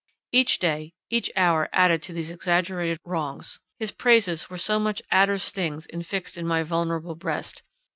Each 0.31 0.57
day, 0.57 0.93
each 1.11 1.29
hour 1.35 1.69
added 1.71 2.01
to 2.01 2.11
these 2.11 2.31
exaggerated 2.31 2.97
wrongs. 3.05 3.59
His 3.77 3.91
praises 3.91 4.49
were 4.49 4.57
so 4.57 4.79
many 4.79 4.97
adder's 5.11 5.43
stings 5.43 5.85
infixed 5.85 6.37
in 6.39 6.47
my 6.47 6.63
vulnerable 6.63 7.13
breast. 7.13 7.61